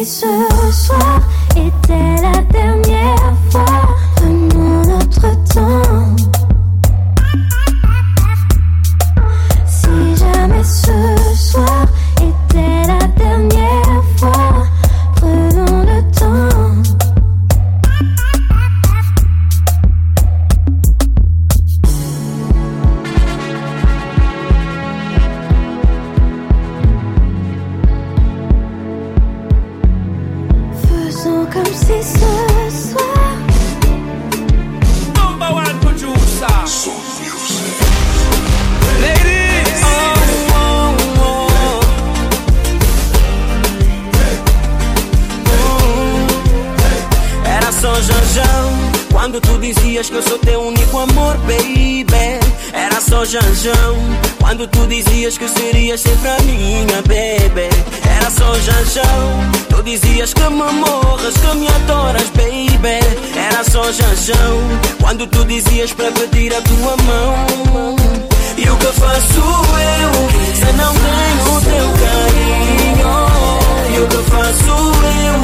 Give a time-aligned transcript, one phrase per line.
[0.00, 0.49] Chaser
[50.00, 52.40] dias que eu sou teu único amor, baby.
[52.72, 53.96] Era só janjão
[54.38, 57.68] Quando tu dizias que serias sempre a minha, baby
[58.04, 63.00] Era só janjão Tu dizias que me morras, que me adoras, baby.
[63.36, 64.60] Era só janjão
[65.00, 67.96] Quando tu dizias para pedir a tua mão.
[68.56, 70.12] E o que faço eu
[70.54, 73.12] Se não tenho o teu carinho?
[73.94, 74.70] E o que faço
[75.18, 75.36] eu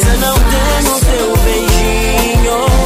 [0.00, 2.79] Se não tenho o teu beijinho?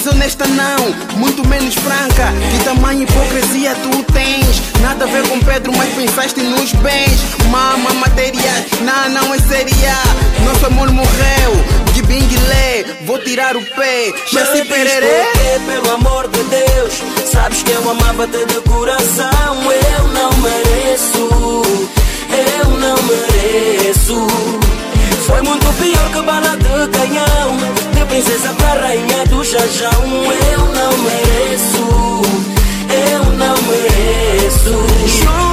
[0.00, 2.32] desonesta não, muito menos franca.
[2.50, 4.62] Que tamanho hipocrisia tu tens?
[4.80, 7.20] Nada a ver com Pedro, mas pensaste nos bens.
[7.50, 9.94] Mama, matéria, não, não é seria.
[10.44, 11.52] Nosso amor morreu,
[11.92, 14.12] de binguilé, vou tirar o pé.
[14.32, 15.24] Já se pererê?
[15.66, 16.94] Pelo amor de Deus,
[17.30, 19.56] sabes que eu amava-te de coração.
[19.98, 21.28] Eu não mereço,
[22.30, 24.26] eu não mereço.
[25.26, 27.79] Foi muito pior que bala de canhão
[28.10, 30.02] princesa pra rainha do jajão.
[30.52, 32.22] Eu não mereço,
[32.90, 35.49] eu não mereço.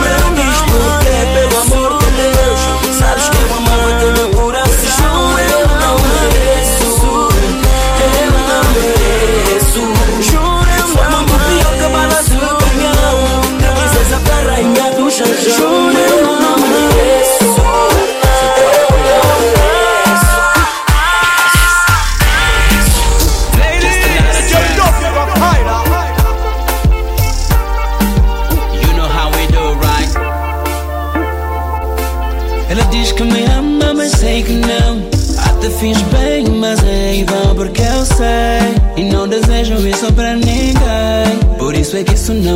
[42.27, 42.55] es una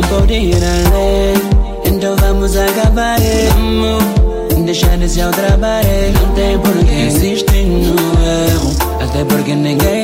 [0.90, 1.34] ley
[1.84, 3.18] Entonces vamos a acabar
[3.54, 4.04] Vamos,
[4.66, 5.88] deixar esse ao trabalho
[6.20, 7.10] Não tem por que
[7.64, 8.70] no erro
[9.00, 10.01] Até porque ninguém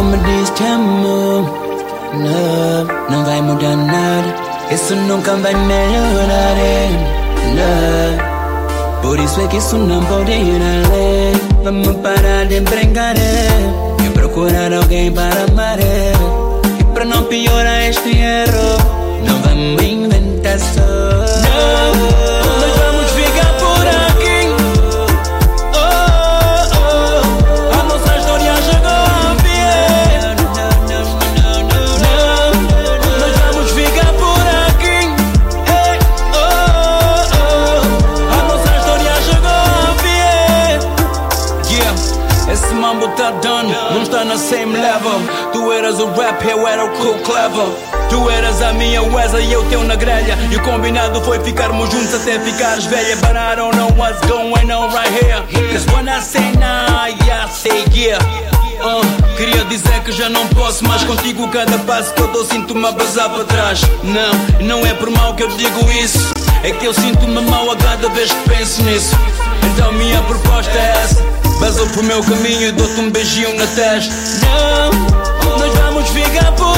[0.00, 1.42] om det stämmer
[2.22, 4.22] När, när vi modernar
[4.70, 6.88] Är så någon kan vara miljonare
[7.56, 8.32] När
[9.02, 11.32] Por eso es que es una poderale
[11.64, 13.34] Vamos a parar de brincaré
[13.98, 15.80] Y procurar alguém para amar.
[16.80, 18.78] Y para no piorar este erro
[19.26, 22.21] No vamos inventar só
[49.32, 50.36] Wesley e eu teu na grelha.
[50.50, 53.16] E o combinado foi ficarmos juntos até ficares velha.
[53.16, 55.42] But I don't know what's going on right here.
[55.72, 58.18] Cause when I say nah, I say yeah.
[58.82, 62.84] Uh, queria dizer que já não posso mais contigo Cada passo que eu dou sinto-me
[62.84, 66.34] a basar para trás Não, não é por mal que eu digo isso
[66.64, 69.14] É que eu sinto-me mal a cada vez que penso nisso
[69.72, 71.22] Então minha proposta é essa
[71.60, 74.12] Baso pro meu caminho e dou-te um beijinho na testa
[74.42, 76.71] Não, nós vamos ficar por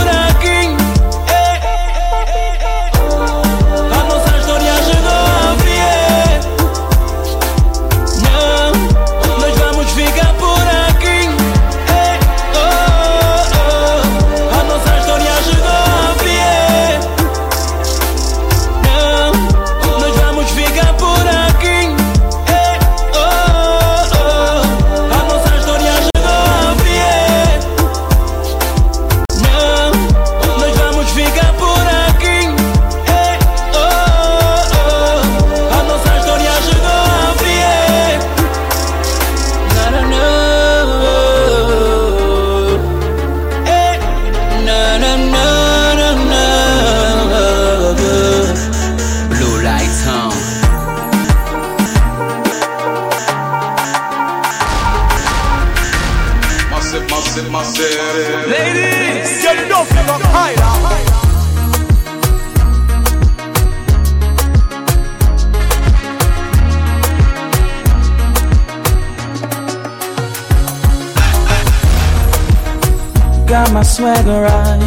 [73.54, 74.82] Got my swagger right.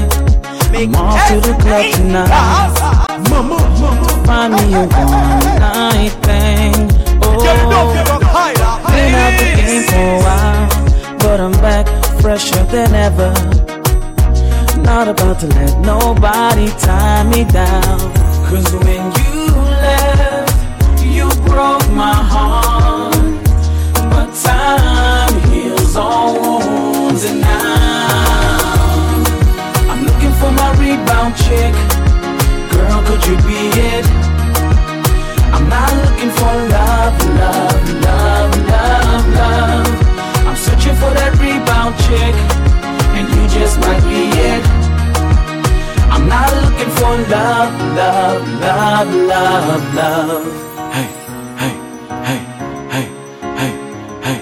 [0.75, 2.27] I'm off to the club tonight.
[4.25, 6.75] Find me a one night thing.
[7.23, 8.75] Oh, You know you look higher.
[8.91, 11.87] been out the game for a while, but I'm back
[12.19, 13.31] fresher than ever.
[14.81, 17.99] Not about to let nobody tie me down.
[18.49, 19.56] Cause when you
[47.07, 50.45] for love, love, love, love, love.
[50.93, 51.07] Hey,
[51.61, 51.73] hey,
[52.27, 52.41] hey,
[52.93, 53.05] hey, hey,
[53.57, 53.71] hey,
[54.27, 54.39] hey,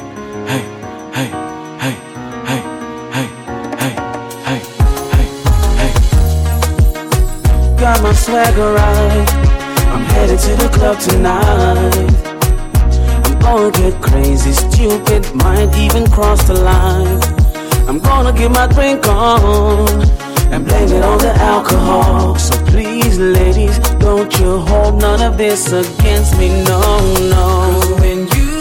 [0.49, 0.67] hey,
[1.15, 1.25] hey,
[1.83, 1.95] hey,
[2.25, 3.23] hey,
[3.79, 3.93] hey,
[4.47, 4.61] hey,
[5.13, 5.31] hey,
[5.79, 5.91] hey.
[7.79, 9.29] Got my swagger right.
[9.93, 12.13] I'm headed to the club tonight.
[13.25, 17.21] I'm gonna get crazy, stupid, might even cross the line.
[17.87, 20.24] I'm gonna get my drink on
[20.55, 22.35] and blame it on the alcohol.
[22.35, 26.79] So please, ladies, don't you hold none of this against me, no,
[27.35, 27.47] no.
[27.99, 28.51] when you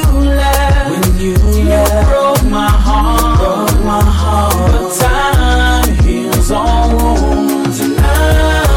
[0.41, 1.37] left, when you,
[1.69, 4.73] left, broke my heart, broke my heart.
[4.73, 8.75] But time heals all wounds, and now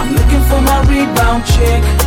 [0.00, 1.97] I'm looking for my rebound chick.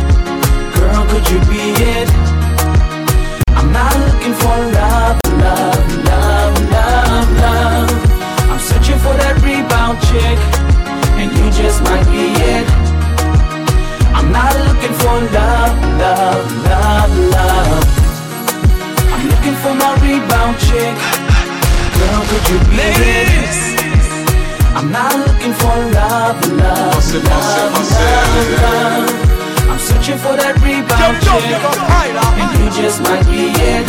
[27.14, 27.20] I'm
[29.78, 31.44] searching for that rebound chick,
[32.40, 33.84] and you just might be it.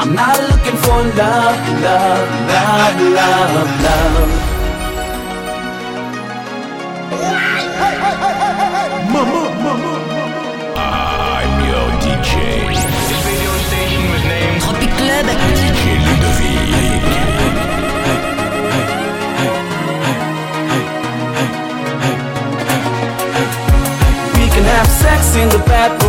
[0.00, 4.30] I'm not looking for love, love, love, love, love.
[9.12, 10.80] Mama, mama, mama.
[10.80, 12.85] I'm your DJ.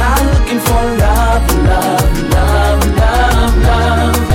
[0.00, 4.29] not looking for love, love, love, love, love.